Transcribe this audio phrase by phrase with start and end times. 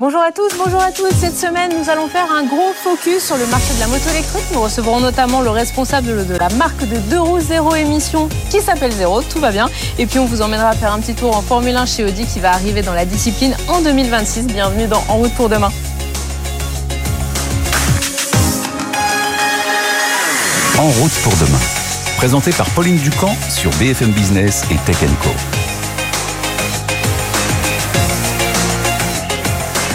[0.00, 1.10] Bonjour à tous, bonjour à tous.
[1.20, 4.46] Cette semaine, nous allons faire un gros focus sur le marché de la moto électrique.
[4.54, 8.92] Nous recevrons notamment le responsable de la marque de deux roues zéro émission qui s'appelle
[8.92, 9.68] Zéro, tout va bien.
[9.98, 12.40] Et puis on vous emmènera faire un petit tour en Formule 1 chez Audi qui
[12.40, 14.46] va arriver dans la discipline en 2026.
[14.46, 15.70] Bienvenue dans En route pour demain.
[20.78, 21.60] En route pour demain.
[22.16, 25.59] Présenté par Pauline Ducamp sur BFM Business et Tech Co.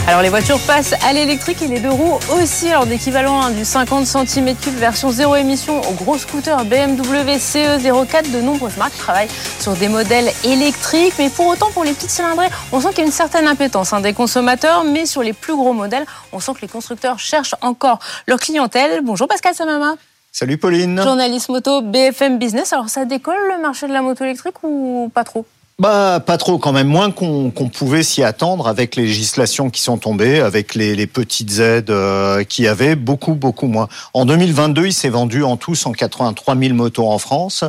[0.07, 2.69] Alors les voitures passent à l'électrique et les deux roues aussi.
[2.69, 8.39] Alors d'équivalent hein, du 50 cm3 version zéro émission au gros scooter BMW CE04, de
[8.39, 11.15] nombreuses marques travaillent sur des modèles électriques.
[11.17, 13.93] Mais pour autant, pour les petites cylindrées, on sent qu'il y a une certaine impétence
[13.93, 14.83] hein, des consommateurs.
[14.83, 19.01] Mais sur les plus gros modèles, on sent que les constructeurs cherchent encore leur clientèle.
[19.03, 19.95] Bonjour Pascal Samama.
[20.31, 21.01] Salut Pauline.
[21.01, 22.73] Journaliste moto BFM Business.
[22.73, 25.47] Alors ça décolle le marché de la moto électrique ou pas trop?
[25.77, 29.97] Bah, pas trop, quand même moins qu'on pouvait s'y attendre avec les législations qui sont
[29.97, 33.89] tombées, avec les, petites aides euh, qui avaient beaucoup, beaucoup moins.
[34.13, 37.65] En 2022, il s'est vendu en tout 183 000 motos en France.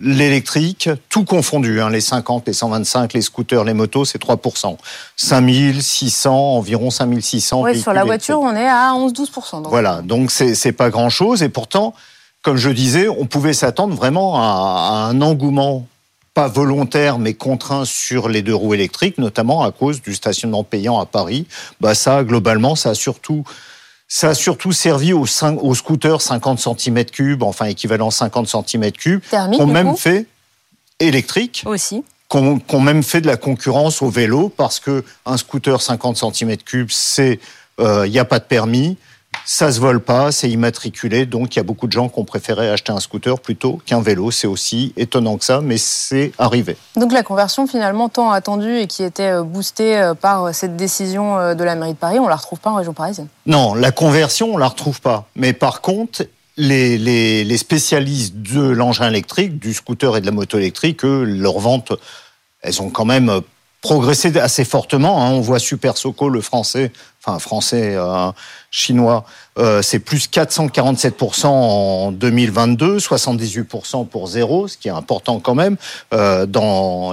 [0.00, 4.76] L'électrique, tout confondu, hein, les 50, les 125, les scooters, les motos, c'est 3%.
[5.14, 7.62] 5600, environ 5600.
[7.62, 9.68] Oui, sur la voiture, on est à 11-12%.
[9.68, 11.44] Voilà, donc c'est pas grand-chose.
[11.44, 11.94] Et pourtant,
[12.42, 15.86] comme je disais, on pouvait s'attendre vraiment à un engouement
[16.40, 20.98] pas volontaire mais contraint sur les deux roues électriques, notamment à cause du stationnement payant
[20.98, 21.46] à Paris.
[21.82, 23.44] Bah ça, globalement, ça a surtout
[24.08, 25.26] ça a surtout servi aux,
[25.60, 29.20] aux scooters 50 cm3, enfin équivalent 50 cm3,
[29.58, 30.26] qu'on même fait
[30.98, 31.62] électrique.
[31.66, 32.04] Aussi.
[32.28, 37.38] Qu'on même fait de la concurrence au vélo parce que un scooter 50 cm3, c'est
[37.80, 38.96] euh, il n'y a pas de permis.
[39.44, 42.24] Ça se vole pas, c'est immatriculé, donc il y a beaucoup de gens qui ont
[42.24, 44.30] préféré acheter un scooter plutôt qu'un vélo.
[44.30, 46.76] C'est aussi étonnant que ça, mais c'est arrivé.
[46.96, 50.76] Donc la conversion finalement tant attendue et qui était euh, boostée euh, par euh, cette
[50.76, 53.90] décision de la mairie de Paris, on la retrouve pas en région parisienne Non, la
[53.90, 55.26] conversion on la retrouve pas.
[55.34, 60.58] Mais par contre, les, les, spécialistes de l'engin électrique, du scooter et de la moto
[60.58, 61.92] électrique, eux, leurs ventes,
[62.62, 63.40] elles ont quand même
[63.80, 65.24] progressé assez fortement.
[65.24, 65.30] Hein.
[65.30, 66.92] On voit Super Soco, le français,
[67.24, 68.30] enfin français, euh,
[68.70, 69.24] chinois,
[69.58, 75.76] euh, c'est plus 447% en 2022, 78% pour zéro, ce qui est important quand même.
[76.14, 76.46] Euh,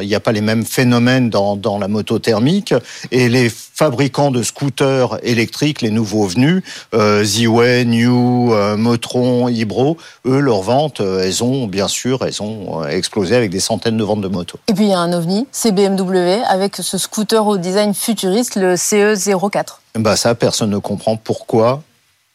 [0.01, 2.73] il n'y a pas les mêmes phénomènes dans, la moto thermique.
[3.11, 6.63] Et les fabricants de scooters électriques, les nouveaux venus,
[6.93, 13.35] euh, Ziway, New, Motron, Ibro, eux, leurs ventes, elles ont bien sûr, elles ont explosé
[13.35, 14.59] avec des centaines de ventes de motos.
[14.67, 18.55] Et puis il y a un ovni, c'est BMW, avec ce scooter au design futuriste,
[18.55, 19.77] le CE04.
[19.99, 21.81] Bah ça, personne ne comprend pourquoi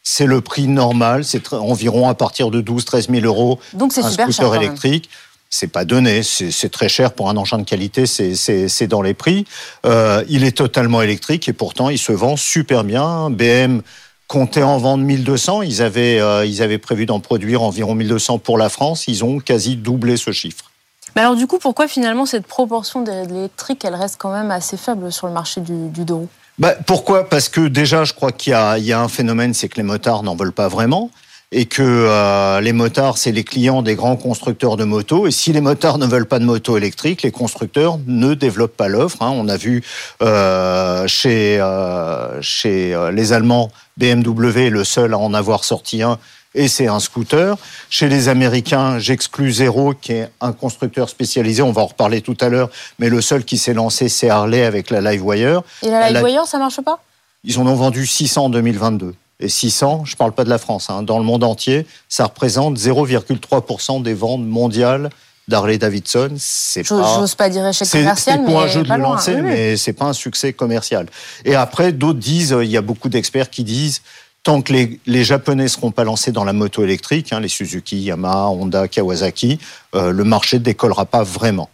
[0.03, 3.59] c'est le prix normal, c'est environ à partir de 12-13 000 euros.
[3.73, 5.09] Donc c'est un super scooter électrique.
[5.49, 9.45] C'est pas donné, c'est très cher pour un engin de qualité, c'est dans les prix.
[9.85, 13.29] Euh, il est totalement électrique et pourtant il se vend super bien.
[13.29, 13.81] BM
[14.27, 18.57] comptait en vendre 1200, ils avaient, euh, ils avaient prévu d'en produire environ 1200 pour
[18.57, 20.71] la France, ils ont quasi doublé ce chiffre.
[21.15, 25.11] Mais alors du coup, pourquoi finalement cette proportion d'électrique, elle reste quand même assez faible
[25.11, 26.29] sur le marché du, du deux roues
[26.59, 27.29] bah, pourquoi?
[27.29, 30.23] Parce que déjà, je crois qu'il y, y a, un phénomène, c'est que les motards
[30.23, 31.09] n'en veulent pas vraiment
[31.53, 35.27] et que euh, les motards, c'est les clients des grands constructeurs de motos.
[35.27, 38.87] Et si les motards ne veulent pas de motos électriques, les constructeurs ne développent pas
[38.87, 39.21] l'offre.
[39.21, 39.31] Hein.
[39.35, 39.83] On a vu
[40.21, 46.01] euh, chez, euh, chez euh, les Allemands, BMW est le seul à en avoir sorti
[46.01, 46.17] un
[46.55, 47.57] et c'est un scooter.
[47.89, 52.37] Chez les Américains, j'exclus Zero, qui est un constructeur spécialisé, on va en reparler tout
[52.41, 52.69] à l'heure,
[52.99, 55.61] mais le seul qui s'est lancé, c'est Harley avec la Livewire.
[55.81, 56.99] Et la Livewire, ça marche pas?
[57.43, 59.15] Ils en ont vendu 600 en 2022.
[59.39, 62.25] Et 600, je ne parle pas de la France, hein, dans le monde entier, ça
[62.25, 65.09] représente 0,3% des ventes mondiales
[65.49, 66.35] d'Harley Davidson.
[66.37, 69.91] C'est pas, j'ose pas dire échec commercial, mais un jeu de le lancer, mais c'est
[69.91, 71.07] pas un succès commercial.
[71.43, 74.01] Et après, d'autres disent, il y a beaucoup d'experts qui disent,
[74.43, 77.97] tant que les, les Japonais seront pas lancés dans la moto électrique, hein, les Suzuki,
[77.97, 79.57] Yamaha, Honda, Kawasaki,
[79.95, 81.69] euh, le marché ne décollera pas vraiment.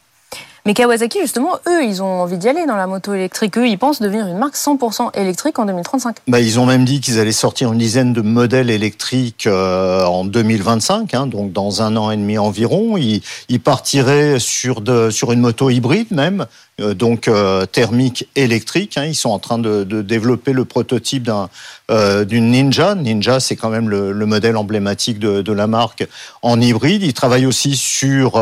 [0.66, 3.58] Mais Kawasaki, justement, eux, ils ont envie d'y aller dans la moto électrique.
[3.58, 6.18] Eux, ils pensent devenir une marque 100% électrique en 2035.
[6.28, 10.26] Bah, ils ont même dit qu'ils allaient sortir une dizaine de modèles électriques euh, en
[10.26, 12.98] 2025, hein, donc dans un an et demi environ.
[12.98, 16.46] Ils, ils partiraient sur, de, sur une moto hybride même,
[16.94, 18.98] donc euh, thermique électrique.
[18.98, 19.06] Hein.
[19.06, 21.50] Ils sont en train de, développer le prototype d'un
[21.92, 22.96] euh, d'une Ninja.
[22.96, 26.08] Ninja, c'est quand même le, le modèle emblématique de, de, la marque
[26.42, 27.04] en hybride.
[27.04, 28.42] Ils travaillent aussi sur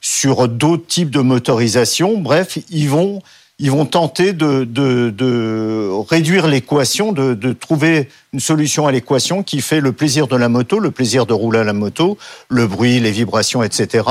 [0.00, 2.18] sur d'autres types de motorisation.
[2.18, 3.20] Bref, ils vont
[3.62, 9.44] ils vont tenter de, de, de réduire l'équation, de, de, trouver une solution à l'équation
[9.44, 12.18] qui fait le plaisir de la moto, le plaisir de rouler à la moto,
[12.48, 14.04] le bruit, les vibrations, etc.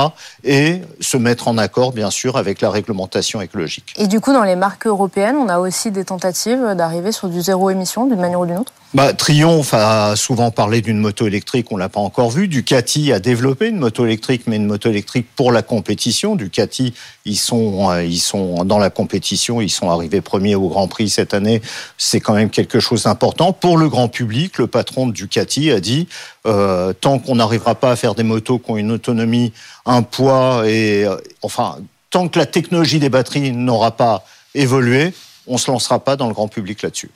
[0.46, 3.94] Et se mettre en accord, bien sûr, avec la réglementation écologique.
[3.98, 7.42] Et du coup, dans les marques européennes, on a aussi des tentatives d'arriver sur du
[7.42, 8.72] zéro émission d'une manière ou d'une autre?
[8.94, 12.50] Bah, Triomphe a souvent parlé d'une moto électrique, on l'a pas encore vu.
[12.50, 16.36] Ducati a développé une moto électrique, mais une moto électrique pour la compétition.
[16.36, 16.94] Ducati,
[17.24, 21.10] ils sont, euh, ils sont dans la compétition, ils sont arrivés premiers au Grand Prix
[21.10, 21.62] cette année.
[21.98, 23.54] C'est quand même quelque chose d'important.
[23.54, 26.10] Pour le grand public, le patron de Ducati a dit,
[26.46, 29.54] euh, tant qu'on n'arrivera pas à faire des motos qui ont une autonomie,
[29.86, 31.78] un poids et, euh, enfin,
[32.10, 35.14] tant que la technologie des batteries n'aura pas évolué,
[35.48, 37.10] on se lancera pas dans le grand public là-dessus.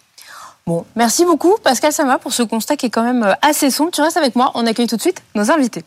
[0.68, 3.92] Bon, merci beaucoup Pascal Sama pour ce constat qui est quand même euh, assez sombre.
[3.92, 5.84] Tu restes avec moi, on accueille tout de suite nos invités.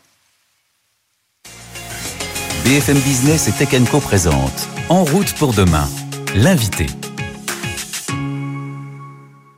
[2.65, 5.89] BFM Business et Tech Co présente En route pour demain,
[6.37, 6.87] l'invité.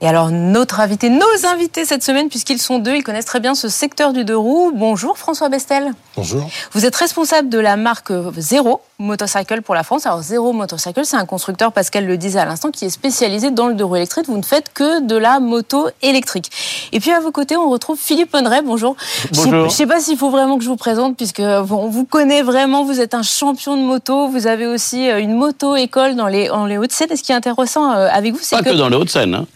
[0.03, 3.55] Et alors, notre invité, nos invités cette semaine, puisqu'ils sont deux, ils connaissent très bien
[3.55, 4.73] ce secteur du deux roues.
[4.75, 5.93] Bonjour François Bestel.
[6.17, 6.49] Bonjour.
[6.73, 10.07] Vous êtes responsable de la marque Zéro Motorcycle pour la France.
[10.07, 13.67] Alors, Zéro Motorcycle, c'est un constructeur, Pascal le disait à l'instant, qui est spécialisé dans
[13.69, 14.25] le deux roues électrique.
[14.27, 16.51] Vous ne faites que de la moto électrique.
[16.93, 18.63] Et puis, à vos côtés, on retrouve Philippe Honret.
[18.63, 18.97] Bonjour.
[19.35, 19.53] Bonjour.
[19.53, 22.41] Je ne sais pas s'il faut vraiment que je vous présente, puisque on vous connaît
[22.41, 22.85] vraiment.
[22.85, 24.29] Vous êtes un champion de moto.
[24.29, 27.09] Vous avez aussi euh, une moto-école dans les, les Hauts-de-Seine.
[27.11, 28.65] Et ce qui est intéressant euh, avec vous, c'est que...
[28.65, 29.47] Pas que dans les Hauts-de-Seine, hein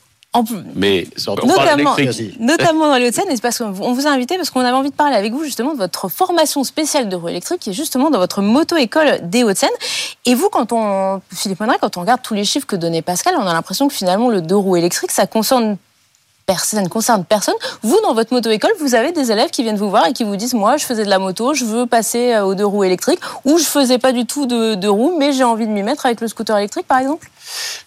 [0.74, 1.06] mais
[1.44, 1.96] notamment,
[2.40, 4.90] notamment dans les Hauts-de-Seine, et c'est parce qu'on vous a invité parce qu'on avait envie
[4.90, 8.10] de parler avec vous justement de votre formation spéciale de roue électrique qui est justement
[8.10, 9.70] dans votre moto-école des Hauts-de-Seine.
[10.24, 13.34] Et vous, quand on, Philippe Mondret, quand on regarde tous les chiffres que donnait Pascal,
[13.38, 15.76] on a l'impression que finalement le deux roues électriques, ça concerne
[16.58, 17.54] ça ne concerne personne.
[17.82, 20.36] Vous, dans votre moto-école, vous avez des élèves qui viennent vous voir et qui vous
[20.36, 23.56] disent Moi, je faisais de la moto, je veux passer aux deux roues électriques, ou
[23.56, 26.20] je faisais pas du tout de, de roues, mais j'ai envie de m'y mettre avec
[26.20, 27.30] le scooter électrique, par exemple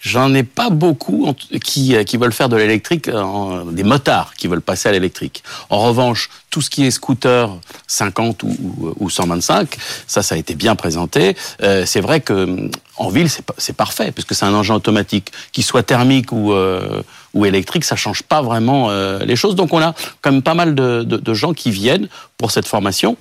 [0.02, 1.34] J'en ai pas beaucoup
[1.64, 5.44] qui, euh, qui veulent faire de l'électrique, euh, des motards qui veulent passer à l'électrique.
[5.70, 7.50] En revanche, tout ce qui est scooter
[7.88, 9.76] 50 ou, ou 125,
[10.08, 11.36] ça, ça a été bien présenté.
[11.62, 15.84] Euh, c'est vrai que en ville, c'est parfait, puisque c'est un engin automatique, qu'il soit
[15.84, 17.04] thermique ou, euh,
[17.46, 19.56] électrique, ça change pas vraiment euh, les choses.
[19.56, 22.08] Donc on a quand même pas mal de gens qui viennent
[22.38, 23.18] pour cette formation.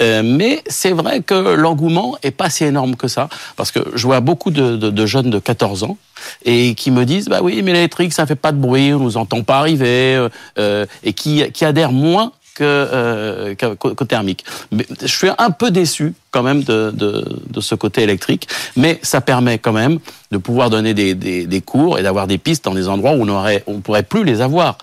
[0.00, 4.06] Euh, mais c'est vrai que l'engouement est pas si énorme que ça, parce que je
[4.06, 5.96] vois beaucoup de, jeunes de 14 ans
[6.44, 9.16] et qui me disent bah oui mais l'électrique ça fait pas de bruit, on nous
[9.16, 10.28] entend pas arriver
[10.58, 14.44] euh, et qui, qui adhèrent moins que, euh, que, thermique.
[14.70, 19.20] Mais je suis un peu déçu quand même de, de, ce côté électrique, mais ça
[19.20, 19.98] permet quand même
[20.30, 23.28] de pouvoir donner des, des, cours et d'avoir des pistes dans des endroits où on
[23.28, 24.78] aurait, on pourrait plus les avoir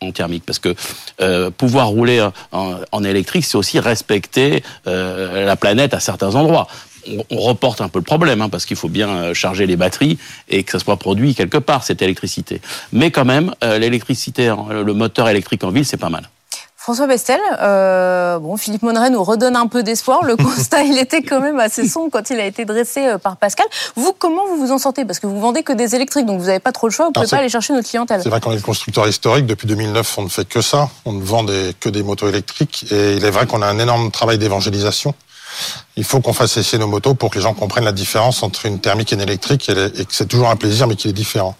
[0.00, 0.74] en, thermique, parce que
[1.20, 6.68] euh, pouvoir rouler en, électrique, c'est aussi respecter euh, la planète à certains endroits
[7.30, 10.16] on reporte un peu le problème, hein, parce qu'il faut bien euh, charger les batteries
[10.48, 12.62] et que ça soit produit quelque part, cette électricité.
[12.92, 16.30] Mais quand même, l'électricité, le moteur électrique en ville, c'est pas mal.
[16.84, 20.22] François Bestel, euh, bon, Philippe Monneret nous redonne un peu d'espoir.
[20.22, 23.38] Le constat, il était quand même assez sombre quand il a été dressé euh, par
[23.38, 23.64] Pascal.
[23.96, 25.06] Vous, comment vous vous en sortez?
[25.06, 27.12] Parce que vous vendez que des électriques, donc vous n'avez pas trop le choix, vous
[27.12, 28.20] ne pouvez pas aller chercher notre clientèle.
[28.22, 29.46] C'est vrai qu'on est le constructeur historique.
[29.46, 30.90] Depuis 2009, on ne fait que ça.
[31.06, 32.84] On ne vend des, que des motos électriques.
[32.90, 35.14] Et il est vrai qu'on a un énorme travail d'évangélisation.
[35.96, 38.66] Il faut qu'on fasse essayer nos motos pour que les gens comprennent la différence entre
[38.66, 41.56] une thermique et une électrique et que c'est toujours un plaisir, mais qu'il est différent.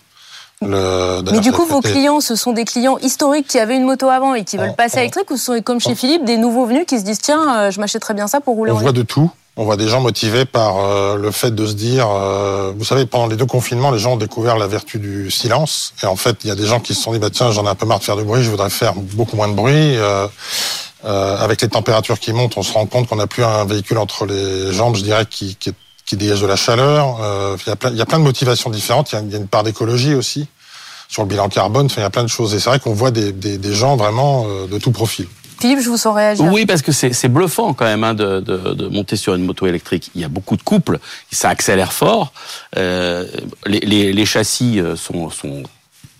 [0.66, 4.08] Le, mais du coup, vos clients, ce sont des clients historiques qui avaient une moto
[4.08, 6.66] avant et qui veulent passer à électrique ou ce sont, comme chez Philippe, des nouveaux
[6.66, 9.02] venus qui se disent tiens, euh, je m'achèterais bien ça pour rouler On voit de
[9.02, 9.30] tout.
[9.56, 13.06] On voit des gens motivés par euh, le fait de se dire, euh, vous savez,
[13.06, 15.94] pendant les deux confinements, les gens ont découvert la vertu du silence.
[16.02, 17.64] Et en fait, il y a des gens qui se sont dit, bah, tiens, j'en
[17.64, 19.96] ai un peu marre de faire du bruit, je voudrais faire beaucoup moins de bruit.
[21.06, 23.98] Euh, avec les températures qui montent, on se rend compte qu'on n'a plus un véhicule
[23.98, 25.74] entre les jambes, je dirais, qui, qui,
[26.14, 27.18] qui dégage de la chaleur.
[27.20, 29.12] Euh, il, y a plein, il y a plein de motivations différentes.
[29.12, 30.46] Il y a, il y a une part d'écologie aussi
[31.08, 31.86] sur le bilan carbone.
[31.86, 32.54] Enfin, il y a plein de choses.
[32.54, 35.26] Et c'est vrai qu'on voit des, des, des, gens vraiment euh, de tout profil.
[35.60, 36.44] Philippe, je vous sens réagir.
[36.46, 39.66] Oui, parce que c'est bluffant quand même hein, de, de, de, monter sur une moto
[39.66, 40.10] électrique.
[40.14, 40.98] Il y a beaucoup de couples,
[41.30, 42.32] ça accélère fort.
[42.76, 43.26] Euh,
[43.66, 45.62] les, les, les, châssis sont, sont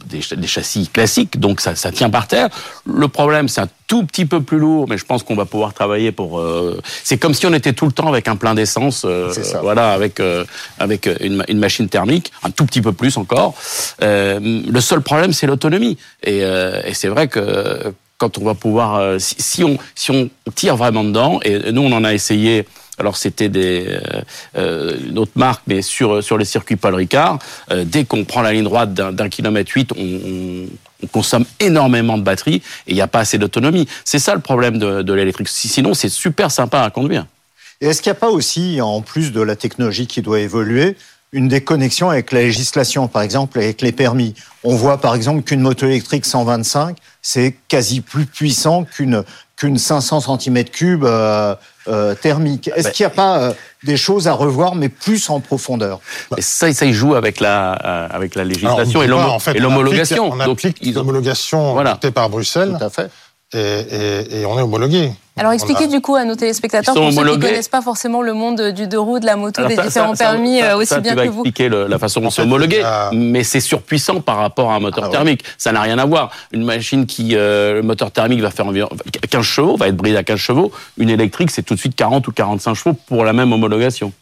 [0.06, 2.49] des, des, châssis classiques, donc ça, ça, tient par terre.
[2.87, 5.75] Le problème, c'est un tout petit peu plus lourd, mais je pense qu'on va pouvoir
[5.75, 6.38] travailler pour.
[6.38, 9.32] Euh, c'est comme si on était tout le temps avec un plein d'essence, euh,
[9.62, 10.44] voilà, avec euh,
[10.78, 13.54] avec une, une, machine thermique, un tout petit peu plus encore.
[14.00, 19.37] Le seul problème, c'est l'autonomie, et, et c'est vrai que quand on va pouvoir, si,
[19.38, 22.64] si, on si on tire vraiment dedans, et nous on en a essayé
[22.98, 24.22] alors c'était des euh,
[24.56, 27.38] euh, une autre marque, mais sur sur les circuits Paul Ricard,
[27.70, 30.66] euh, dès qu'on prend la ligne droite d'un kilomètre huit, on, on,
[31.02, 33.86] on, consomme énormément de batterie et il n'y a pas assez d'autonomie.
[34.04, 35.48] C'est ça le problème de, de l'électrique.
[35.48, 37.26] Sinon, c'est super sympa à conduire.
[37.80, 40.96] Et est-ce qu'il n'y a pas aussi, en plus de la technologie qui doit évoluer,
[41.34, 44.34] une déconnexion avec la législation, par exemple avec les permis.
[44.62, 49.24] On voit par exemple qu'une moto électrique 125, c'est quasi plus puissant qu'une
[49.56, 51.54] qu'une 500 cm3 euh,
[51.86, 52.70] euh, thermique.
[52.74, 53.52] Est-ce qu'il n'y a pas euh,
[53.84, 56.00] des choses à revoir, mais plus en profondeur?
[56.38, 60.32] Ça, ça y joue avec la, euh, avec la législation et l'homologation.
[60.32, 61.96] On applique, l'homologation voilà.
[62.14, 62.76] par Bruxelles.
[62.78, 63.10] Tout à fait
[63.54, 65.12] et, et, et on est homologué.
[65.37, 68.34] Alors expliquez du coup à nos téléspectateurs, pour ceux qui ne connaissent pas forcément le
[68.34, 71.25] monde du deux roues, de la moto, des différents permis ça, aussi bien tu vas
[71.25, 71.40] que vous.
[71.40, 75.04] expliquer le, la façon dont c'est homologué, mais c'est surpuissant par rapport à un moteur
[75.06, 75.42] ah, thermique.
[75.42, 75.50] Ouais.
[75.58, 76.30] Ça n'a rien à voir.
[76.52, 78.88] Une machine qui, euh, le moteur thermique va faire environ
[79.28, 80.70] 15 chevaux, va être bridé à 15 chevaux.
[80.99, 84.12] Une électrique, c'est tout de suite 40 ou 45 chevaux pour la même homologation.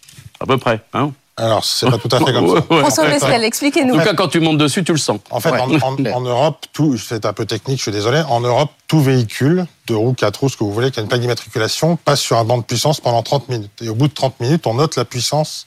[0.40, 2.62] À peu près, hein alors, c'est pas tout à fait comme ça.
[2.80, 3.94] François Mescal, expliquez-nous.
[3.94, 5.18] En tout cas, quand tu montes dessus, tu le sens.
[5.30, 5.60] En fait, ouais.
[5.60, 9.00] en, en, en, Europe, tout, c'est un peu technique, je suis désolé, en Europe, tout
[9.00, 12.20] véhicule, deux roues, quatre roues, ce que vous voulez, qui a une plaque d'immatriculation, passe
[12.20, 13.70] sur un banc de puissance pendant 30 minutes.
[13.80, 15.66] Et au bout de 30 minutes, on note la puissance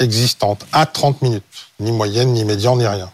[0.00, 1.44] existante à 30 minutes.
[1.78, 3.10] Ni moyenne, ni médian, ni rien.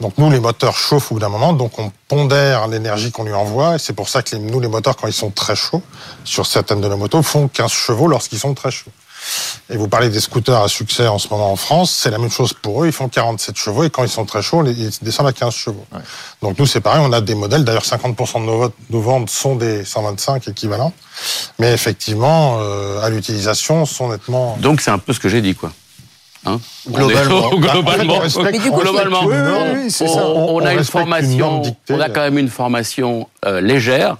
[0.00, 3.32] Donc nous, les moteurs chauffent au bout d'un moment, donc on pondère l'énergie qu'on lui
[3.32, 5.82] envoie, et c'est pour ça que les, nous, les moteurs, quand ils sont très chauds,
[6.24, 8.90] sur certaines de nos motos, font 15 chevaux lorsqu'ils sont très chauds.
[9.70, 12.30] Et vous parlez des scooters à succès en ce moment en France, c'est la même
[12.30, 12.86] chose pour eux.
[12.86, 15.86] Ils font 47 chevaux et quand ils sont très chauds, ils descendent à 15 chevaux.
[15.92, 16.00] Ouais.
[16.42, 17.64] Donc nous, c'est pareil, on a des modèles.
[17.64, 20.92] D'ailleurs, 50% de nos, nos, ventes sont des 125 équivalents.
[21.58, 24.56] Mais effectivement, euh, à l'utilisation, sont nettement.
[24.60, 25.72] Donc c'est un peu ce que j'ai dit, quoi.
[26.44, 26.58] Hein?
[26.88, 32.48] Globalement, globalement, globalement, oui, oui, on, a une formation, une on a quand même une
[32.48, 34.16] formation euh, légère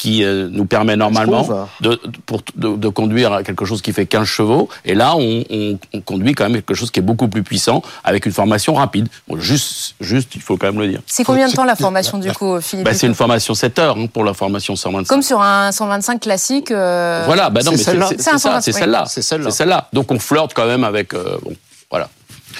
[0.00, 1.46] qui euh, nous permet normalement
[1.82, 4.70] de, pour, de, de, conduire quelque chose qui fait 15 chevaux.
[4.86, 7.82] Et là, on, on, on, conduit quand même quelque chose qui est beaucoup plus puissant
[8.02, 9.08] avec une formation rapide.
[9.28, 11.02] Bon, juste, juste, il faut quand même le dire.
[11.06, 13.98] C'est combien de temps la formation du coup, Philippe bah, C'est une formation 7 heures
[13.98, 15.06] hein, pour la formation 125.
[15.06, 16.70] Comme sur un 125 classique.
[16.70, 17.24] Euh...
[17.26, 18.08] Voilà, bah non, mais c'est celle-là.
[18.08, 19.04] C'est celle-là.
[19.06, 19.50] C'est celle-là.
[19.50, 21.12] Celle Donc on flirte quand même avec.
[21.12, 21.54] Euh, bon,
[21.90, 22.08] voilà.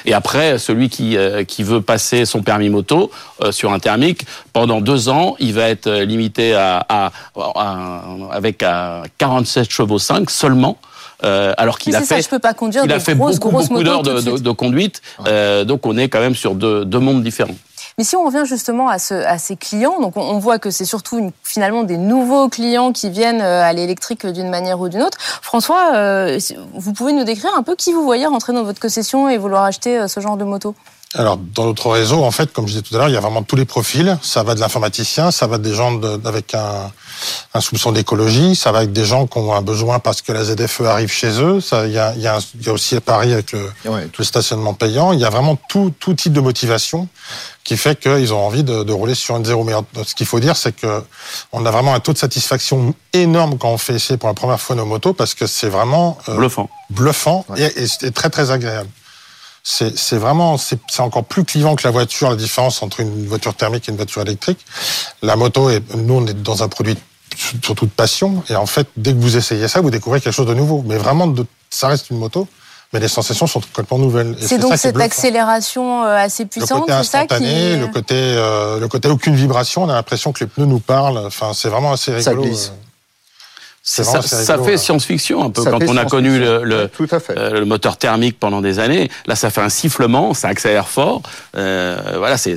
[0.05, 3.11] Et après, celui qui, euh, qui veut passer son permis moto
[3.43, 8.03] euh, sur un thermique, pendant deux ans, il va être limité à, à, à
[8.33, 10.79] avec à 47 chevaux 5 seulement.
[11.23, 13.57] Euh, alors qu'il a fait, ça, je peux pas conduire il a fait grosses, beaucoup,
[13.57, 15.03] beaucoup d'heures de, de, de, conduite.
[15.27, 17.57] Euh, donc on est quand même sur deux, deux mondes différents.
[17.99, 21.33] Mais si on revient justement à, ce, à ces clients, on, voit que c'est surtout
[21.43, 25.19] finalement des nouveaux clients qui viennent euh, à l'électrique d'une manière ou d'une autre.
[25.21, 26.39] François, euh,
[26.75, 29.65] vous pouvez nous décrire un peu qui vous voyez rentrer dans votre concession et vouloir
[29.65, 30.75] acheter euh, ce genre de moto?
[31.15, 33.21] Alors, dans notre réseau, en fait, comme je disais tout à l'heure, il y a
[33.21, 34.17] vraiment tous les profils.
[34.23, 36.93] Ça va de l'informaticien, ça va des gens de, avec un,
[37.53, 40.45] un soupçon d'écologie, ça va avec des gens qui ont un besoin parce que la
[40.45, 41.61] ZFE arrive chez eux.
[41.61, 43.73] Ça, il y a, il y a, il y a aussi à Paris avec le,
[43.87, 44.09] ouais.
[44.17, 45.13] le, stationnement payant.
[45.13, 47.09] Il y a vraiment tout, tout type de motivation
[47.65, 49.65] qui fait qu'ils ont envie de, de, rouler sur une zéro.
[49.65, 49.73] Mais
[50.07, 51.03] ce qu'il faut dire, c'est que
[51.51, 54.61] on a vraiment un taux de satisfaction énorme quand on fait essayer pour la première
[54.61, 57.63] fois nos motos parce que c'est vraiment euh, bluffant, bluffant ouais.
[57.63, 58.89] et, et, et très très agréable
[59.63, 63.89] c'est vraiment, c'est encore plus clivant que la voiture, la différence entre une voiture thermique
[63.89, 64.65] et une voiture électrique.
[65.23, 66.97] La moto, est, nous, on est dans un produit
[67.63, 70.47] surtout de passion, et en fait, dès que vous essayez ça, vous découvrez quelque chose
[70.47, 70.83] de nouveau.
[70.87, 72.49] Mais vraiment, de, ça reste une moto,
[72.93, 74.37] mais les sensations sont complètement nouvelles.
[74.41, 77.77] C'est donc cette accélération euh, assez puissante, c'est ça qui...
[77.77, 81.19] le côté, euh, le côté aucune vibration, on a l'impression que les pneus nous parlent.
[81.19, 82.43] Enfin, c'est vraiment assez rigolo.
[82.43, 82.73] Ça glisse.
[83.83, 86.91] Ça, ça, fait science-fiction un peu ça quand on a connu le, le,
[87.31, 89.11] euh, le, moteur thermique pendant des années.
[89.27, 91.23] Là, ça fait un sifflement, ça accélère fort.
[91.57, 92.57] Euh, voilà, c'est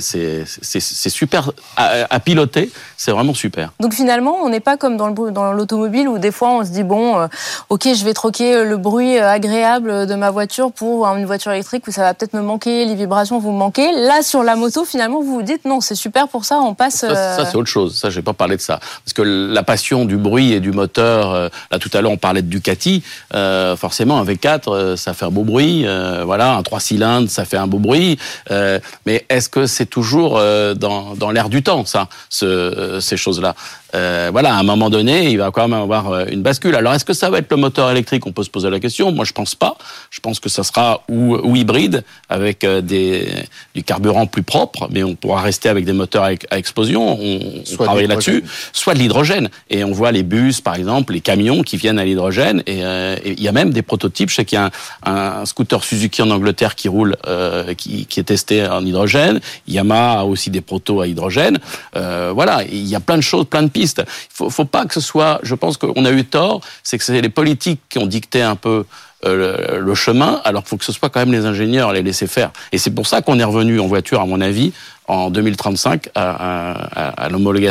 [1.08, 2.70] super à, à, piloter.
[2.98, 3.72] C'est vraiment super.
[3.80, 7.18] Donc finalement, on n'est pas comme dans l'automobile où des fois on se dit bon,
[7.18, 7.26] euh,
[7.70, 11.90] ok, je vais troquer le bruit agréable de ma voiture pour une voiture électrique où
[11.90, 13.92] ça va peut-être me manquer, les vibrations vont me manquer.
[13.92, 16.96] Là, sur la moto, finalement, vous vous dites non, c'est super pour ça, on passe.
[16.96, 17.98] Ça, ça c'est autre chose.
[17.98, 20.70] Ça, je vais pas parler de ça parce que la passion du bruit et du
[20.70, 23.02] moteur euh, là, tout à l'heure, on parlait de Ducati.
[23.34, 25.86] Euh, forcément, un V4, euh, ça fait un beau bruit.
[26.24, 28.18] voilà, un 3 cylindres, ça fait un beau bruit.
[28.50, 30.40] mais est-ce que c'est toujours
[30.76, 33.54] dans, l'air du temps, ça, ce, ces choses-là?
[33.94, 36.74] Euh, voilà, à un moment donné, il va quand même avoir une bascule.
[36.74, 38.26] Alors, est-ce que ça va être le moteur électrique?
[38.26, 39.12] On peut se poser la question.
[39.12, 39.76] Moi, je pense pas.
[40.10, 43.28] Je pense que ça sera ou, ou hybride avec des,
[43.74, 47.18] du carburant plus propre, mais on pourra rester avec des moteurs à, explosion.
[47.20, 48.44] On, on travaille là-dessus.
[48.72, 49.48] Soit de l'hydrogène.
[49.70, 52.62] Et on voit les bus, par exemple, les camions qui viennent à l'hydrogène.
[52.66, 54.30] Et euh, il y a même des prototypes.
[54.30, 54.70] Je sais qu'il y a
[55.04, 59.40] un, un, scooter Suzuki en Angleterre qui roule, euh, qui, qui, est testé en hydrogène.
[59.68, 61.58] Yamaha a aussi des protos à hydrogène.
[61.96, 63.83] Euh, voilà, il y a plein de choses, plein de pistes.
[63.84, 65.40] Il faut, faut pas que ce soit.
[65.42, 66.60] Je pense qu'on a eu tort.
[66.82, 68.84] C'est que c'est les politiques qui ont dicté un peu
[69.26, 72.50] euh, le, chemin, alors faut que ce soit quand même les ingénieurs les laisser faire.
[72.72, 74.72] Et c'est pour ça qu'on est revenu en voiture, à mon avis,
[75.08, 77.28] en 2035 à, à,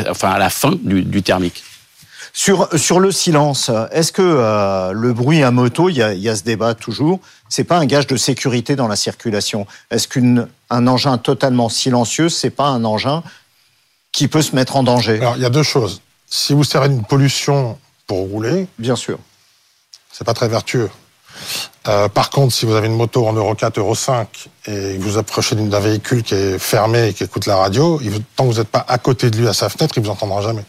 [0.09, 1.63] enfin à la fin du, thermique.
[2.31, 6.21] Sur, sur le silence, est-ce que euh, le bruit à moto, il y a, il
[6.21, 9.67] y a ce débat toujours, c'est pas un gage de sécurité dans la circulation?
[9.91, 10.47] Est-ce qu'un
[10.87, 13.21] engin totalement silencieux, c'est pas un engin
[14.13, 16.01] qui peut se mettre en danger Alors, il y a deux choses.
[16.27, 17.77] Si vous servez d'une pollution
[18.07, 19.19] pour rouler, Bien sûr.
[20.11, 20.89] c'est pas très vertueux.
[21.87, 25.01] Euh, par contre, si vous avez une moto en Euro 4, Euro 5 et que
[25.01, 27.99] vous approchez d'un véhicule qui est fermé et qui écoute la radio,
[28.35, 30.41] tant que vous n'êtes pas à côté de lui à sa fenêtre, il vous entendra
[30.41, 30.63] jamais.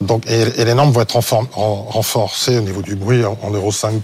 [0.00, 3.38] Donc, et, et les normes vont être renfor- ren- renforcées au niveau du bruit en,
[3.42, 4.02] en Euro 5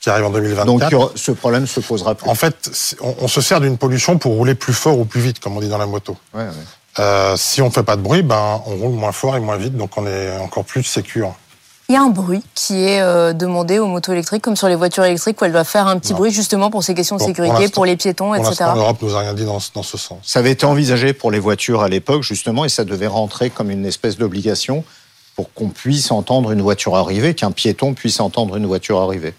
[0.00, 0.90] qui arrive en 2024.
[0.90, 2.28] Donc ce problème se posera plus.
[2.28, 5.56] en fait, on se sert d'une pollution pour rouler plus fort ou plus vite, comme
[5.56, 6.16] on dit dans la moto.
[6.34, 6.50] Ouais, ouais.
[6.98, 9.76] Euh, si on fait pas de bruit, ben on roule moins fort et moins vite,
[9.76, 11.34] donc on est encore plus sécure.
[11.88, 14.76] Il y a un bruit qui est euh, demandé aux motos électriques, comme sur les
[14.76, 16.18] voitures électriques, où elles doivent faire un petit Non.
[16.18, 18.64] bruit justement pour ces questions de Bon, sécurité, pour les piétons, etc.
[18.74, 20.18] l'Europe nous a rien dit dans ce sens.
[20.22, 23.70] Ça avait été envisagé pour les voitures à l'époque, justement, et ça devait rentrer comme
[23.70, 24.84] une espèce d'obligation
[25.34, 29.34] pour qu'on puisse entendre une voiture arriver, qu'un piéton puisse entendre une voiture arriver.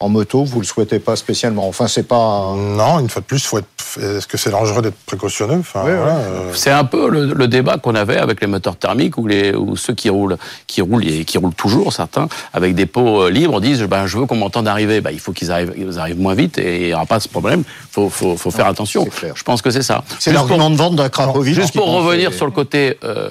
[0.00, 1.66] En moto, vous le souhaitez pas spécialement.
[1.66, 2.54] Enfin, c'est pas.
[2.56, 3.66] Non, une fois de plus, faut être.
[4.00, 5.56] Est-ce que c'est dangereux d'être précautionneux?
[5.58, 6.22] Enfin, Oui, voilà, oui.
[6.28, 9.54] euh, C'est un peu le, le débat qu'on avait avec les moteurs thermiques ou, les,
[9.54, 10.36] ou ceux qui roulent,
[10.68, 14.18] qui roulent et qui roulent toujours, certains, avec des pots euh, libres, disent ben, je
[14.18, 15.00] veux qu'on m'entende arriver.
[15.00, 17.28] Ben, il faut qu'ils arrivent, ils arrivent moins vite et il n'y aura pas ce
[17.28, 17.64] problème.
[17.66, 19.04] Il faut, faut, faut faire attention.
[19.34, 20.04] Je pense que c'est ça.
[20.20, 21.54] C'est Juste l'argument de vente d'Akrapovic.
[21.54, 23.30] Juste qui pour revenir sur le côté, euh,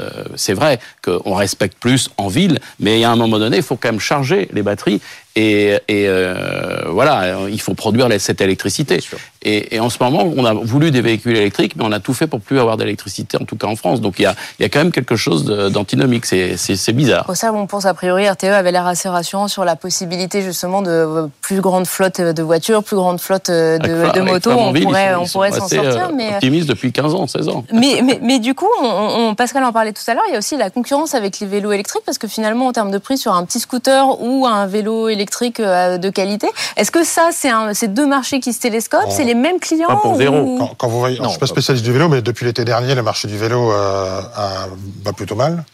[0.00, 3.76] euh, c'est vrai qu'on respecte plus en ville, mais à un moment donné, il faut
[3.76, 5.00] quand même charger les batteries
[5.38, 8.98] et, euh, voilà, il faut produire cette électricité.
[9.42, 12.12] Et, et en ce moment, on a voulu des véhicules électriques, mais on a tout
[12.14, 14.00] fait pour plus avoir d'électricité, en tout cas en France.
[14.00, 16.26] Donc il y a, il y a quand même quelque chose d'antinomique.
[16.26, 17.24] C'est- C'est c'est bizarre.
[17.24, 20.82] Pour ça, on pense a priori, RTE avait l'air assez rassurant sur la possibilité justement
[20.82, 24.32] de euh, plus grande flotte de voitures, plus grande flotte euh, de, Avec- de avec
[24.32, 24.50] motos.
[24.50, 26.30] On pourrait, sont- on pourrait s'en sortir, euh, mais.
[26.34, 27.64] optimistes depuis 15 ans, 16 ans.
[27.72, 28.86] Mais, mais, mais du coup, on,
[29.30, 31.46] on- Pascal en parlait tout à l'heure, il y a aussi la concurrence avec les
[31.46, 34.66] vélos électriques, parce que finalement, en termes de prix, sur un petit scooter ou un
[34.66, 38.60] vélo électrique euh, de qualité, est-ce que ça, c'est un- c'est deux marchés qui se
[38.60, 39.10] télescopent Oh.
[39.28, 40.56] Les mêmes clients Pas pour ou- zéro.
[40.58, 42.64] Quand, quand vous voyez, Non, je suis pas pas- spécialiste du vélo, mais depuis l'été
[42.64, 44.68] dernier, le marché du vélo euh, a-
[45.04, 45.64] va plutôt mal.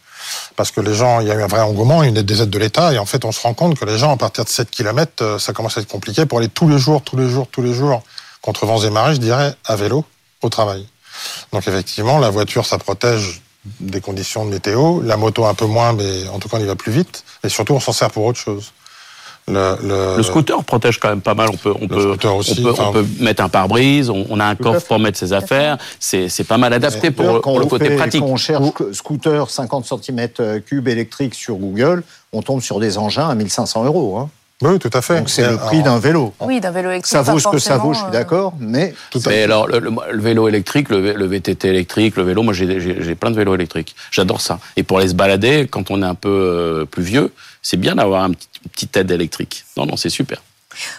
[0.57, 2.51] Parce que les gens, il y a eu un vrai engouement, une aide des aides
[2.51, 4.49] de l'État, et en fait, on se rend compte que les gens, à partir de
[4.49, 7.47] 7 km, ça commence à être compliqué pour aller tous les jours, tous les jours,
[7.51, 8.03] tous les jours,
[8.43, 10.05] contre vents et marées, je dirais, à vélo,
[10.43, 10.87] au travail.
[11.53, 13.41] Donc effectivement, la voiture, ça protège
[13.81, 16.67] des conditions de météo, la moto un peu moins, mais en tout cas, on y
[16.67, 18.73] va plus vite, et surtout, on s'en sert pour autre chose.
[19.47, 21.51] Le, le- Le scooter protège quand même pas mal.
[21.53, 24.09] On peut, on Le peut, scooter aussi, on peut, enfin- on peut mettre un pare-brise.
[24.09, 25.77] On, on a un coffre pour mettre ses affaires.
[26.01, 28.21] C'est, pas mal adapté pour, D'ailleurs, pour le on côté fait- pratique.
[28.21, 32.03] Quand on cherche scooter 50 cm3 électrique sur Google,
[32.33, 34.17] on tombe sur des engins à 1500 euros.
[34.19, 34.31] hein.
[34.65, 35.19] Oui, tout à fait.
[35.19, 36.35] Donc c'est le prix alors, d'un vélo.
[36.41, 37.13] Oui, d'un vélo électrique.
[37.13, 39.43] Ça vaut ce que ça vaut, je suis euh, d'accord, mais tout à Mais fait.
[39.45, 43.31] alors, le, le- le vélo électrique, le, le VTT électrique, le vélo, moi j'ai, plein
[43.31, 43.95] de vélos électriques.
[44.11, 44.59] J'adore ça.
[44.77, 47.95] Et pour aller se balader, quand on est un peu euh, plus vieux, c'est bien
[47.95, 49.65] d'avoir un petit, une petite aide électrique.
[49.77, 50.43] Non, non, c'est super.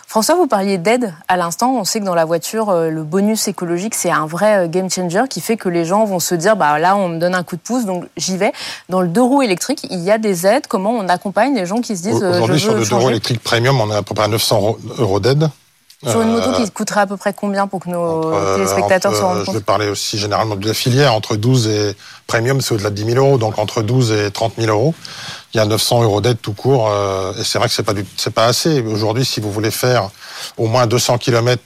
[0.07, 1.73] François, vous parliez d'aide à l'instant.
[1.75, 4.89] On sait que dans la voiture, euh, le bonus écologique, c'est un vrai euh, game
[4.89, 7.43] changer qui fait que les gens vont se dire, bah là, on me donne un
[7.43, 8.51] coup de pouce, donc j'y vais.
[8.89, 10.67] Dans le deux roues électrique, il y a des aides.
[10.67, 13.07] Comment on accompagne les gens qui se disent, euh, Aujourd'hui, sur le deux roues changer?
[13.07, 15.49] électrique premium, on est à peu près à 900 euros- euros d'aide.
[16.03, 19.11] Sur une moto Euh, qui coûterait à peu près combien pour que nos entre, téléspectateurs
[19.11, 21.13] entre, se rendent Je vais compte parler aussi généralement de la filière.
[21.13, 21.95] Entre 12 et
[22.27, 23.37] premium, c'est au-delà de 10 000 euros.
[23.37, 24.93] Donc entre 12 et 30 000 euros,
[25.53, 26.89] il y a 900 euros d'aide tout court.
[26.91, 28.81] euh, et c'est vrai que c'est pas du- c'est pas assez.
[28.81, 30.09] Aujourd'hui, si vous voulez faire
[30.57, 31.61] au moins 200 km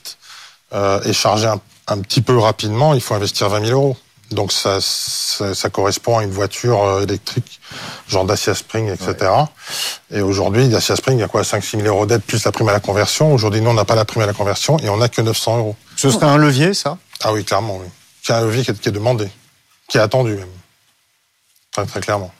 [0.72, 3.96] euh, et charger un, un petit peu rapidement, il faut investir 20 000 euros.
[4.30, 7.60] Donc ça, ça, ça correspond à une voiture euh, électrique,
[8.08, 9.30] genre Dacia Spring, etc.
[10.12, 12.68] Et aujourd'hui, Dacia Spring, il y a quoi 5-6 000 euros d'aide plus la prime
[12.68, 13.32] à la conversion.
[13.32, 15.58] Aujourd'hui, nous, on n'a pas la prime à la conversion et on n'a que 900
[15.58, 15.76] euros.
[15.96, 16.98] ce serait un levier, ça?
[17.22, 17.86] Ah oui, clairement, oui.
[18.28, 19.28] A un levier qui est, qui est demandé,
[19.88, 20.46] qui est attendu même.
[21.72, 22.32] Très, très clairement.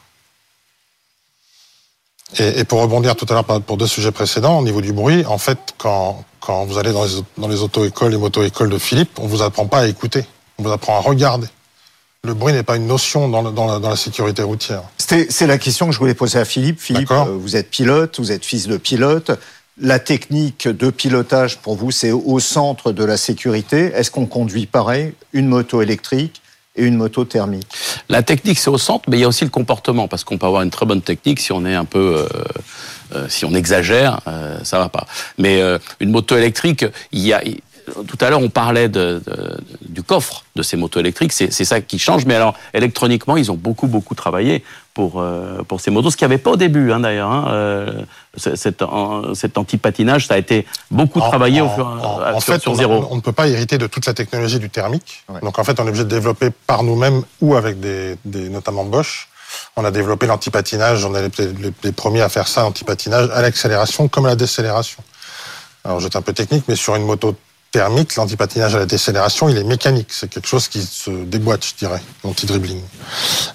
[2.38, 5.26] Et, et pour rebondir tout à l'heure pour deux sujets précédents, au niveau du bruit,
[5.26, 9.18] en fait, quand, quand vous allez dans les, dans les auto-écoles, les moto-écoles de Philippe,
[9.18, 10.24] on vous apprend pas à écouter,
[10.58, 11.48] on vous apprend à regarder.
[12.26, 14.82] Le bruit n'est pas une notion dans, le- dans, la, dans la sécurité routière.
[14.98, 16.78] C'est la question que je voulais poser à Philippe.
[16.78, 19.30] Philippe, euh, vous êtes pilote, vous êtes fils de pilote.
[19.80, 23.92] La technique de pilotage, pour vous, c'est au centre de la sécurité.
[23.94, 26.42] Est-ce qu'on conduit pareil une moto électrique
[26.76, 27.66] et une moto thermique?
[28.10, 30.46] La technique, c'est au centre, mais il y a aussi le comportement, parce qu'on peut
[30.46, 32.28] avoir une très bonne technique si on est un peu, euh,
[33.14, 35.06] euh, si on exagère, euh, ça va pas.
[35.38, 37.40] Mais euh, une moto électrique, il y a.
[38.06, 41.32] tout à l'heure, on parlait de, de- du coffre de ces motos électriques.
[41.32, 42.24] C'est ça qui change.
[42.26, 44.64] Mais alors, électroniquement, ils ont beaucoup, beaucoup travaillé
[44.94, 46.10] pour, euh, pour ces motos.
[46.10, 47.30] Ce qu'il n'y avait pas au début, hein, d'ailleurs.
[47.30, 48.02] Hein, euh,
[48.36, 52.40] cet, en- cet anti-patinage, ça a été beaucoup En- travaillé au en- fur- en- en
[52.40, 53.06] sur, fait, sur on, zéro.
[53.10, 55.24] on ne peut pas hériter de toute la technologie du thermique.
[55.28, 55.40] Ouais.
[55.40, 58.84] Donc en fait, on est obligé de développer par nous-mêmes ou avec des, des notamment
[58.84, 59.28] Bosch
[59.76, 61.28] On a développé l'antipatinage, on est
[61.84, 65.02] les, premiers à faire ça, l'antipatinage à l'accélération comme à la décélération.
[65.84, 67.34] Alors, j'étais un peu technique, mais sur une moto
[67.70, 70.08] thermique, l'antipatinage à la décélération, il est mécanique.
[70.10, 72.80] C'est quelque chose qui se déboîte, je dirais, l'anti-dribbling.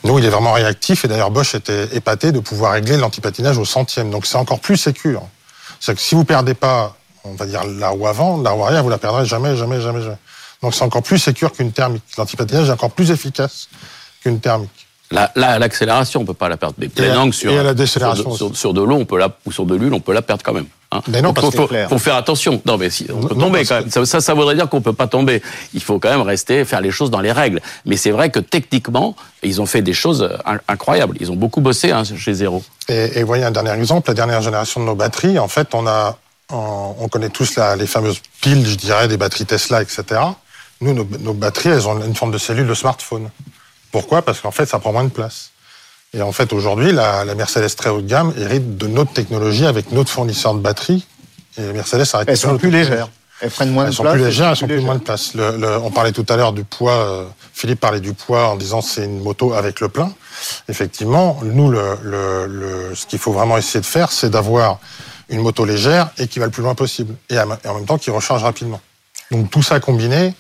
[0.04, 3.66] Nous, il est vraiment réactif, et d'ailleurs, Bosch était épaté de pouvoir régler l'antipatinage au
[3.66, 4.12] centième.
[4.12, 5.22] Donc, c'est encore plus sécur.
[5.80, 8.84] C'est que si vous perdez pas, on va dire, la roue avant, la roue arrière,
[8.84, 10.18] vous la perdrez jamais, jamais, jamais, jamais.
[10.62, 12.04] Donc, c'est encore plus sécur qu'une thermique.
[12.18, 13.68] L'antipatinage est encore plus efficace
[14.22, 14.88] qu'une thermique.
[15.12, 16.76] Là, l'accélération, on peut pas la perdre.
[16.78, 19.76] Mais plein angle sur, la décélération sur, de l'eau, on peut la, ou sur de
[19.76, 20.66] l'huile, on peut la perdre quand même.
[20.96, 21.02] Hein.
[21.08, 22.62] Mais non, parce faut, faut, faire attention.
[22.66, 23.90] Non, mais si, on peut tomber quand même.
[24.06, 25.42] Ça, ça, voudrait dire qu'on peut pas tomber.
[25.74, 27.62] Il faut quand même rester, faire les choses dans les règles.
[27.86, 30.30] Mais c'est vrai que techniquement, ils ont fait des choses
[30.68, 31.18] incroyables.
[31.20, 32.64] Ils ont beaucoup bossé hein, chez Zéro.
[32.88, 35.40] Et, et voyez un dernier exemple, la dernière génération de nos batteries.
[35.40, 36.18] En fait, on a,
[36.52, 40.04] on connaît tous la, les fameuses piles, je dirais, des batteries Tesla, etc.
[40.82, 43.30] Nous, nos, nos batteries, elles ont une forme de cellule de smartphone.
[43.92, 44.22] Pourquoi?
[44.22, 45.52] Parce qu'en fait, ça prend moins de place.
[46.16, 49.92] Et en fait, aujourd'hui, la, Mercedes très haut de gamme hérite de notre technologie avec
[49.92, 51.06] notre fournisseur de batteries.
[51.58, 53.10] Et Mercedes arrête Elles sont plus légères.
[53.42, 54.00] Elles prennent moins de place.
[54.00, 55.34] Elles sont plus légères, elles sont plus moins de place.
[55.36, 56.94] on parlait tout à l'heure du poids.
[56.94, 60.14] Euh, Philippe parlait du poids en disant c'est une moto avec le plein.
[60.70, 64.80] Effectivement, nous, ce qu'il faut vraiment essayer de faire, c'est d'avoir
[65.28, 67.14] une moto légère et qui va le plus loin possible.
[67.30, 68.80] Et en même temps qui recharge rapidement.
[69.32, 70.34] Donc tout ça combiné,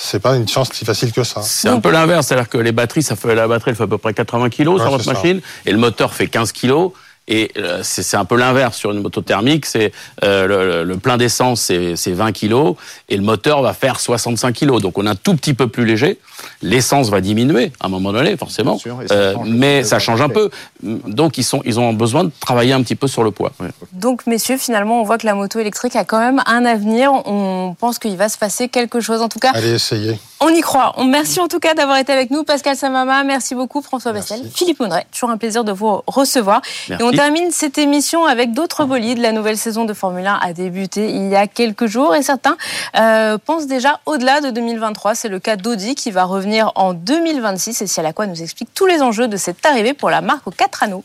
[0.00, 1.42] c'est pas une chance si facile que ça.
[1.42, 3.88] C'est un peu l'inverse, c'est-à-dire que les batteries, ça fait la batterie, elle fait à
[3.88, 6.90] peu près 80 kg sur votre machine, et le moteur fait 15 kg.
[7.28, 9.66] Et euh, c'est un peu l'inverse sur une moto thermique.
[9.66, 9.92] C'est
[10.24, 12.74] euh, le, plein d'essence, c'est 20 kg
[13.08, 14.80] et le moteur va faire 65 kg.
[14.80, 16.18] Donc on est un tout petit peu plus léger.
[16.62, 18.78] L'essence va diminuer à un moment donné, forcément,
[19.10, 20.50] euh, mais ça change un peu.
[20.82, 23.52] Donc ils sont, ils ont besoin de travailler un petit peu sur le poids.
[23.92, 27.12] Donc messieurs, finalement, on voit que la moto électrique a quand même un avenir.
[27.26, 29.20] On pense qu'il va se passer quelque chose.
[29.20, 30.18] En tout cas, allez essayer.
[30.40, 30.94] On y croit.
[31.04, 33.24] Merci en tout cas d'avoir été avec nous, Pascal Samama.
[33.24, 35.06] Merci beaucoup, François Bessel, Philippe Mondret.
[35.12, 36.62] Toujours un plaisir de vous recevoir.
[36.88, 39.18] Et on termine cette émission avec d'autres bolides.
[39.18, 42.56] La nouvelle saison de Formule 1 a débuté il y a quelques jours et certains
[42.96, 45.16] euh, pensent déjà au-delà de 2023.
[45.16, 48.86] C'est le cas d'Audi qui va revenir en 2026 et à quoi nous explique tous
[48.86, 51.02] les enjeux de cette arrivée pour la marque aux 4 anneaux.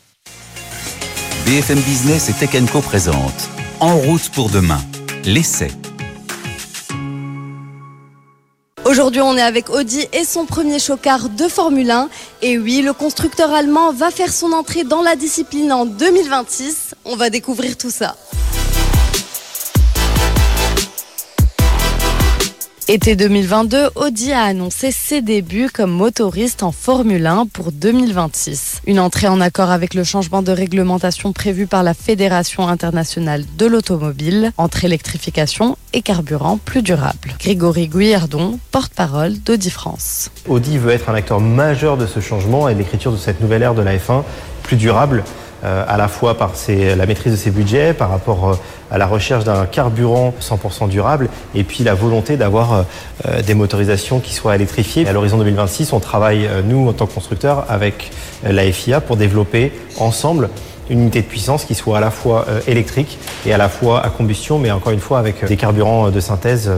[1.48, 3.50] BFM Business et Tech Co présente
[3.80, 4.82] En route pour demain,
[5.26, 5.70] l'essai
[8.86, 12.10] Aujourd'hui, on est avec Audi et son premier chocard de Formule 1.
[12.42, 16.94] Et oui, le constructeur allemand va faire son entrée dans la discipline en 2026.
[17.06, 18.18] On va découvrir tout ça.
[22.94, 28.84] Été 2022, Audi a annoncé ses débuts comme motoriste en Formule 1 pour 2026.
[28.86, 33.66] Une entrée en accord avec le changement de réglementation prévu par la Fédération internationale de
[33.66, 37.34] l'automobile entre électrification et carburant plus durable.
[37.40, 40.30] Grégory Guillardon, porte-parole d'Audi France.
[40.48, 43.74] Audi veut être un acteur majeur de ce changement et l'écriture de cette nouvelle ère
[43.74, 44.22] de la F1
[44.62, 45.24] plus durable
[45.64, 48.56] euh, à la fois par la maîtrise de ses budgets, par rapport euh,
[48.92, 52.86] à la recherche d'un carburant 100% durable, et puis la volonté d'avoir
[53.26, 55.08] euh, des motorisations qui soient électrifiées.
[55.08, 58.12] À l'horizon 2026, on travaille, nous, en tant que constructeurs, avec
[58.44, 60.50] la FIA pour développer ensemble
[60.90, 64.10] une unité de puissance qui soit à la fois électrique et à la fois à
[64.10, 66.70] combustion, mais encore une fois avec des carburants de synthèse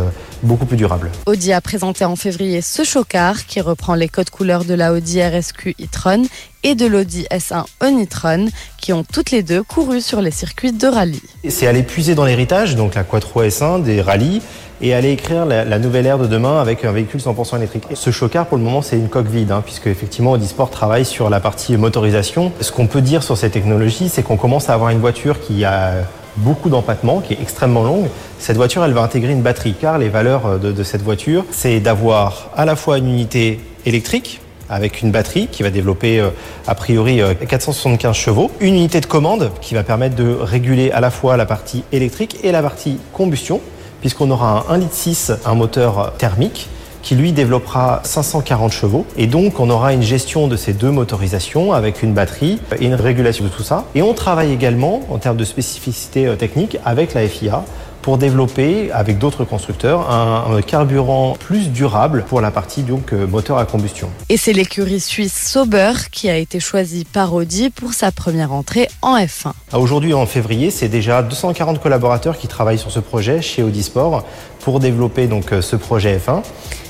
[0.44, 1.12] beaucoup plus durables.
[1.26, 5.22] Audi a présenté en février ce chocard qui reprend les codes couleurs de la Audi
[5.22, 6.24] RSQ e-tron
[6.66, 8.48] et de l'Audi S1 Onitron
[8.82, 11.22] qui ont toutes les deux couru sur les circuits de rallye.
[11.48, 14.42] C'est aller puiser dans l'héritage, donc la Quattro S1 des rallyes,
[14.82, 17.84] et aller écrire la, nouvelle ère de demain avec un véhicule 100% électrique.
[17.94, 21.06] Ce chocard, pour le moment, c'est une coque vide, hein, puisque effectivement, Audi Sport travaille
[21.06, 22.52] sur la partie motorisation.
[22.60, 25.64] Ce qu'on peut dire sur cette technologie, c'est qu'on commence à avoir une voiture qui
[25.66, 25.94] a
[26.38, 28.08] beaucoup d'empattement, qui est extrêmement longue.
[28.40, 31.80] Cette voiture, elle va intégrer une batterie, car les valeurs de, de cette voiture, c'est
[31.80, 36.30] d'avoir à la fois une unité électrique, avec une batterie qui va développer euh,
[36.68, 41.00] a priori 475 euh, chevaux, une unité de commande qui va permettre de réguler à
[41.00, 43.62] la fois la partie électrique et la partie combustion,
[44.02, 46.70] puisqu'on aura un 1,6 litre, un moteur thermique
[47.06, 49.06] qui lui développera 540 chevaux.
[49.16, 52.96] Et donc on aura une gestion de ces deux motorisations avec une batterie et une
[52.96, 53.86] régulation de tout ça.
[53.94, 57.64] Et on travaille également en termes de spécificité euh, technique avec la FIA
[58.06, 63.58] pour développer avec d'autres constructeurs un, carburant plus durable pour la partie donc euh, moteur
[63.58, 64.12] à combustion.
[64.30, 68.90] Et c'est l'écurie suisse Sauber qui a été choisie par Audi pour sa première entrée
[69.02, 69.54] en F1.
[69.72, 73.82] Ah, aujourd'hui en février, c'est déjà 240 collaborateurs qui travaillent sur ce projet chez Audi
[73.82, 74.24] Sport
[74.60, 76.44] pour développer donc euh, ce projet F1.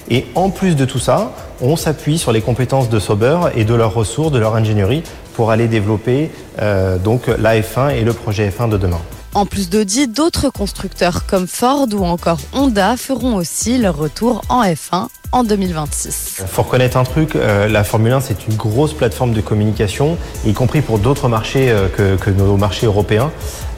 [0.10, 3.73] Et en plus de tout ça, on s'appuie sur les compétences de Sauber et de
[3.73, 6.30] leurs ressources, de leur ingénierie pour aller développer
[6.62, 8.99] euh, donc la F1 et le projet F1 de demain.
[9.35, 14.63] En plus d'Audi, d'autres constructeurs comme Ford ou encore Honda feront aussi leur retour en
[14.63, 16.37] F1 en 2026.
[16.39, 20.17] Il faut reconnaître un truc, euh, la Formule 1 c'est une grosse plateforme de communication,
[20.45, 23.29] y compris pour d'autres marchés euh, que, nos marchés européens,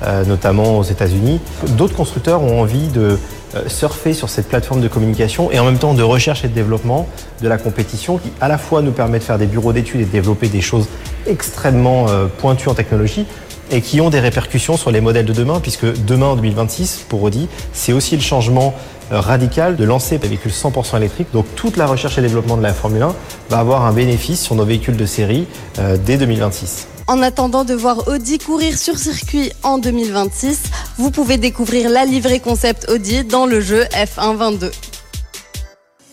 [0.03, 1.39] euh, notamment aux États-Unis.
[1.69, 3.17] D'autres constructeurs ont envie de
[3.65, 7.07] surfer sur cette plateforme de communication et en même temps de recherche et de développement
[7.41, 10.05] de la compétition qui à la fois nous permet de faire des bureaux d'études et
[10.05, 10.87] de développer des choses
[11.25, 13.25] extrêmement pointues en technologie,
[13.71, 17.23] et qui ont des répercussions sur les modèles de demain, puisque demain en 2026, pour
[17.23, 18.73] Audi, c'est aussi le changement
[19.11, 21.27] euh, radical de lancer des véhicules 100% électriques.
[21.33, 23.15] Donc toute la recherche et développement de la Formule 1
[23.49, 25.47] va avoir un bénéfice sur nos véhicules de série
[25.79, 26.87] euh, dès 2026.
[27.07, 30.63] En attendant de voir Audi courir sur circuit en 2026,
[30.97, 34.71] vous pouvez découvrir la livrée concept Audi dans le jeu F1 22.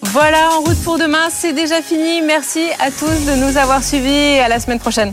[0.03, 2.23] Voilà, en route pour demain, c'est déjà fini.
[2.23, 5.13] Merci à tous de nous avoir suivis et à la semaine prochaine.